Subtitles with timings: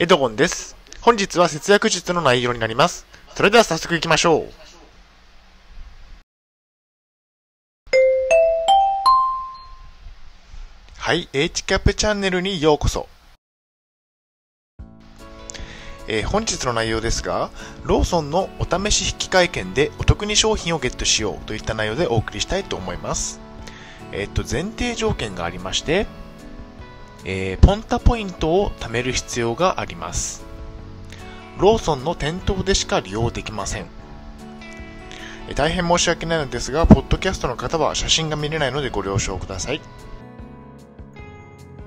[0.00, 0.74] エドゴンです。
[1.02, 3.06] 本日は節約術の内容になります。
[3.36, 4.52] それでは早速行きましょう。
[10.98, 13.06] はい、H キャップチャンネルにようこそ。
[16.08, 17.50] えー本日の内容ですが、
[17.84, 23.38] ローソンのお試し引換券でお得に商品をゲットしようといった内容でお送りしたいと思います。
[24.10, 26.08] えっ、と、前提条件がありまして、
[27.26, 30.44] えーポンタポイントを貯める必要があります。
[31.58, 33.86] ローソンの店頭でしか利用できません。
[35.54, 39.80] 大変申し訳ないのですが、ポッドキャストの方は写真が見れないのでご了承ください。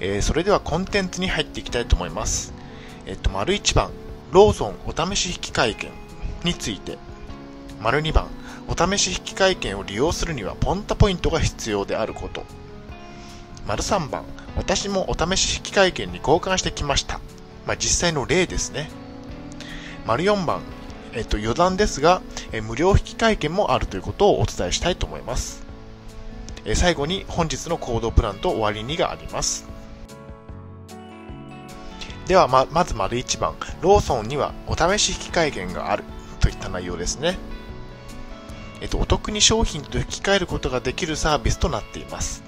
[0.00, 2.52] えーそれではコンテンツに入っていきたいと思います。
[3.06, 3.90] えっと、丸1番、
[4.30, 5.90] ローソンお試し引換券
[6.44, 6.96] について。
[7.80, 8.28] 丸2番、
[8.68, 12.44] お試し引換券を利用するにはポンタポイントが必要であること。
[13.66, 14.24] 丸3番、
[14.56, 17.20] 私もお試し引換券に交換してきました。
[17.66, 18.90] まあ、実際の例ですね。
[20.06, 20.60] 丸4番、
[21.12, 25.64] えっと、余談ですが、え無料引換券もあるということをお伝えしたいと思います。
[26.64, 29.66] え最後に本日の行動プランと終わりにがあります。
[32.26, 36.04] ではま、まず丸1番、ローソンにはお試し引換券がある
[36.40, 37.38] といった内容ですね。
[38.80, 42.43] えっと、お得に商品と引き換えることができるサービスとなっています。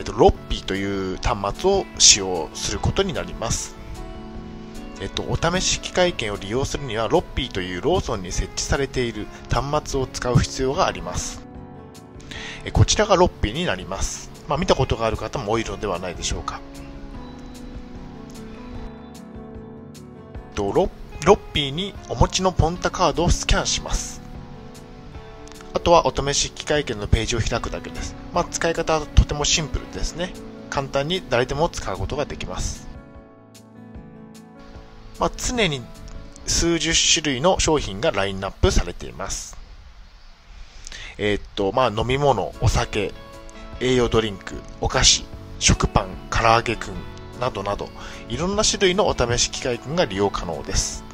[0.00, 3.76] えっと、ロッピーという端末を使用することになります。
[4.98, 11.42] えっと、お試し引換券を利用するには、ロッピーというローソンに設置されている端末を使う必要があります。
[12.64, 14.30] えこちらがロッピーになります。
[14.48, 16.60] まあ、見たことがある方も多いのではないでしょうか。
[20.54, 20.88] とロ
[21.26, 24.19] ロッピーにお持ちのポンタカードをスキャンします。
[25.72, 28.14] あとはお試し引換券のページを開くだけです。
[28.32, 30.32] まあ、使い方はとてもシンプルですね。
[30.68, 32.88] 簡単に誰でも使うことができます。
[35.18, 35.82] まあ、常に
[36.46, 39.56] 数十種類の商品がラインナップされています。
[41.18, 43.12] えーっと、まあ、飲み物、お酒、
[43.80, 45.24] 栄養ドリンク、お菓子、
[45.58, 46.94] 食パン、唐揚げくん
[47.38, 47.88] などなど、
[48.28, 51.04] いろんな種類のお試し機械券が利用可能です。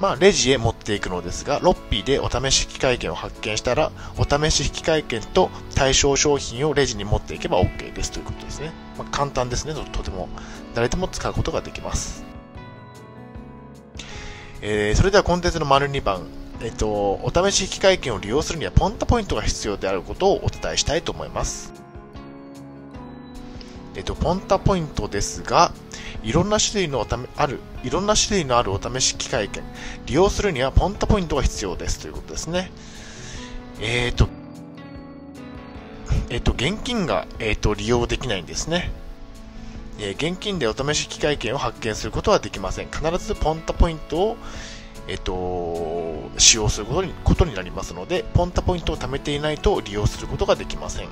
[0.00, 8.72] まあ、レジへ持っていくのですが、ロッピーでお試し引換券を発見したら、お試し引換券と対象商品をレジに持っていけば OK ですということですね。
[8.98, 10.28] まあ、簡単ですねと、とても。
[10.74, 12.24] 誰でも使うことができます。
[14.60, 16.26] えー、それではコンテンツの丸2番。
[16.60, 21.72] えっと、お試し引換券を利用するにはポンタポイントが必要であることをお伝えしたいと思います。
[23.96, 25.72] えっと、ポンタポイントですが、
[26.22, 29.62] いろんな種類のおため、ある、いろんな種類のあるお試し機械券、
[30.06, 32.70] 利用するにはポンタポイントが必要ですということですね。
[33.80, 34.28] えっと、
[36.30, 38.90] えっと、現金が、えっと、利用できないんですね。
[39.98, 42.88] え現金でお試し機械券を発見することはできません。
[42.90, 44.36] 必ずポンタポイントを、
[45.06, 51.08] えっと、使用することにことになりますので、ポンタポイントを貯めていないと利用することができません。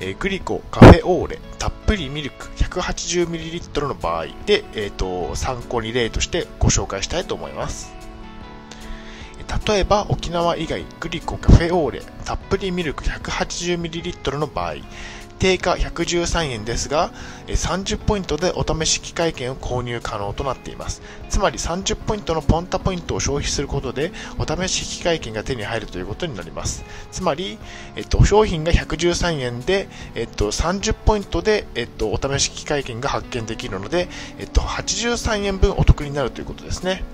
[0.00, 7.97] えーグリコカフェオーレたっぷりミルク 180ml の場合で、えー、と参考に例としてご紹介したいと思います。
[9.68, 14.76] 例えば沖縄以外グリコカフェオーレたっぷりミルク 180ml の場合
[15.38, 17.10] 定価113円ですが
[17.46, 27.58] 30ポイントでお試し機械券を購入可能となっていますつまり30ポイントのポンタポイントを消費することでお試し機械券が手に入るということになりますつまり、
[27.94, 34.08] えっと、商品が113円で、えっと、30ポイントで、えっと、お試し機械券が発見できるので、
[34.38, 37.04] えっと、83円分お得になるということですね。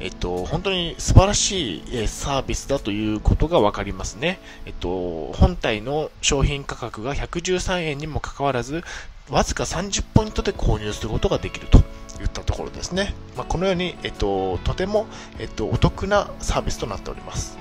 [0.00, 4.40] えっと、本当に素晴らしいえサービスだということがわかりますね。
[4.66, 8.82] えっと、本体の商品価格が113円にもかかわらず、
[9.30, 13.14] わずか30ポイントで購入することができるといったところですね。
[13.36, 15.06] まあ、このように、えっと、とても、
[15.38, 17.56] えっと、お得なサービスとなっております。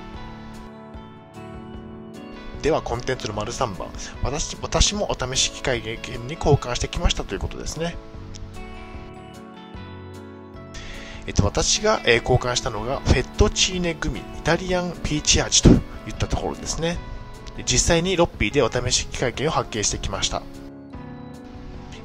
[2.63, 3.89] では、コンテンツの丸3番。
[4.23, 7.95] 私私もお試し機械券に交換してきましたということですね。
[11.25, 15.73] えっと、私が、え交換したのが、フェットチーネグミ、イタリアンピーチ味とい
[16.11, 16.97] ったところですね。
[17.65, 20.41] 実際にロッピーでお試し機械券を発見してきました。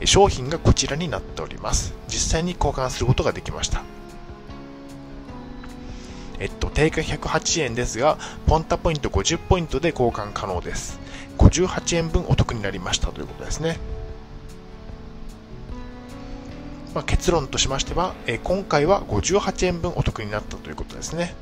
[0.04, 1.94] 商品がこちらになっております。
[2.06, 3.82] 実際に交換することができました。
[6.38, 11.00] えっと、定価108円ですが、ポンタポイント50ポイントで交換可能です。
[11.38, 13.78] 58円分お得になりましたということですね。
[16.94, 21.34] まあ、結論としましては、え今回は58円分お得になったということですね。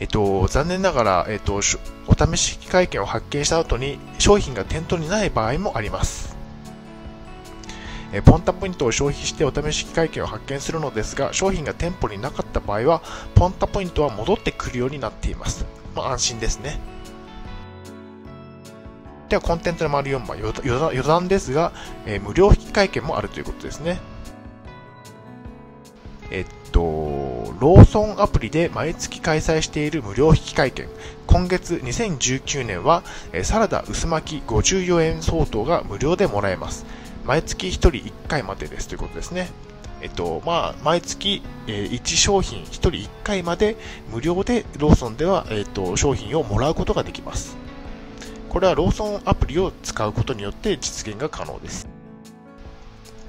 [0.00, 6.36] えっと、残念ながら、えっと、お試し機会券を発見した後に商品が店頭にない場合もあります。
[8.12, 13.02] えポンタポイントを消費してお試し機会券を発見するのですが、商品が店舗になかった場合は、
[13.34, 15.66] ポンタポイントは戻ってくるようになっています。
[15.96, 16.78] まあ、安心ですね。
[19.34, 21.72] では、コンテンツの丸4番、余談ですが、
[22.06, 23.98] えー、無料引換券もあるということですね。
[26.30, 26.80] えっと、
[27.58, 30.88] ローソンアプリで毎月開催している無料引換券。
[31.26, 33.02] 今月2019年は、
[33.42, 36.86] サラダ薄巻き54円相当が無料でもらえます。
[37.24, 39.48] 毎月1人1回までですということですね。
[40.00, 43.76] えっと、まあ、毎月、え1商品1人1回まで
[44.12, 47.63] 無料でローソンでは、えっと、商品をもらうことができます。
[48.54, 51.88] これはローソンアプリを使うことによって実現が可能です。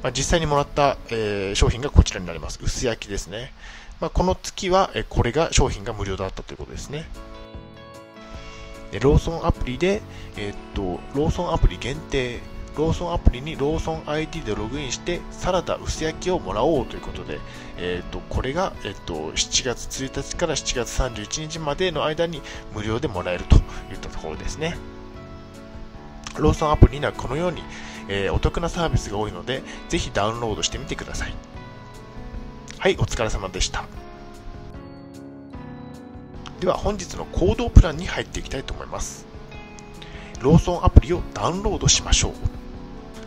[0.04, 2.60] まあ、実際にもらった、えー、商品がこちらになります。
[2.62, 3.52] 薄焼きですね。
[4.00, 7.10] まあ、この月は、えこれが商品が無料だったということですね。
[9.02, 10.04] ローソンアプリで、
[10.38, 12.40] えー、っと、ローソンアプリ限定
[12.78, 17.40] ローソンアプリにローソン ID でログインしてサラダ薄焼きをもらおうということで、
[17.78, 22.44] えーと、これが、えーと、7月1日から7月31日までの間に
[22.76, 23.60] 無料でもらえるとい
[23.96, 24.78] ったところですね。
[26.38, 27.64] ローソンアプリにはこのように、
[28.08, 31.34] えー、お得なサービスが多いので、ぜひダウンロードしてみてください。
[32.78, 33.86] はい、お疲れ様でした。
[36.60, 39.26] では本日の行動プランに入っていきたいと思います。
[40.42, 42.34] ローソンアプリをダウンロードしましょう。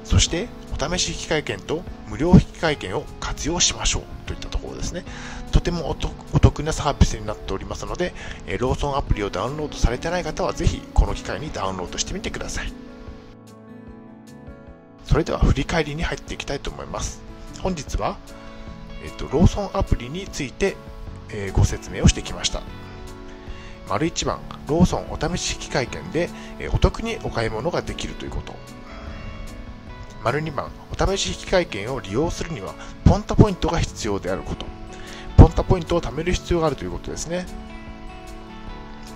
[0.05, 5.05] そしてお試し引換券と無料引換券を活用しましょうといったところですね。
[5.53, 8.15] とてもお得なサービスになっておりますので、
[8.59, 12.73] ローソンアプリをダウンロードされてない方はぜひこの機会にダウンロードしてみてください。
[15.09, 17.23] それでは振り返りに入っていきたいと思います。
[17.63, 18.19] 本日は、
[19.03, 20.77] えっと、ローソンアプリについて、
[21.31, 22.63] えー、ご説明をしてきました。
[23.89, 26.29] 丸1番、ローソンお試し引換券で、
[26.59, 28.55] えー、お得にお買い物ができるということ。
[30.23, 32.75] 丸2番、お試し引換券を利用するには、
[33.05, 34.67] ポンタポイントが必要であること。
[35.39, 37.47] ポンタポイントを貯める必要があるということですね。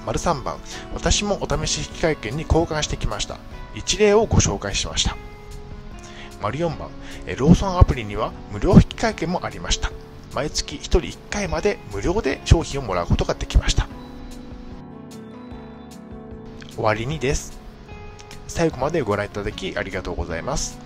[0.07, 0.57] 丸3番、
[0.95, 3.37] 私もお試し引換券に交換してきました。
[3.75, 5.32] 一例をご紹介しました。
[6.43, 6.91] 丸4番、
[7.39, 9.93] ローソンアプリには無料引換券もありました。
[10.35, 13.87] 毎月1人1回まで無料で商品をもらうことができました。
[16.75, 17.57] 終わりにです。
[18.49, 20.79] 最後までご覧いただきありがとうございます。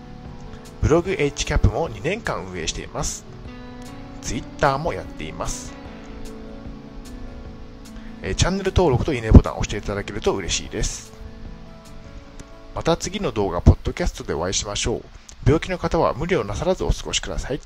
[0.83, 3.25] ブログ HCAP も2年間運営しています。
[4.21, 5.73] Twitter もやっています。
[8.23, 11.13] えチャンネル登録といいねボタンを押していただけると嬉しいです。
[12.75, 15.26] また次の動画、ポッドキャストでお会いしましょう。
[15.47, 17.61] 病気の方は無理をなさらずお過ごしください。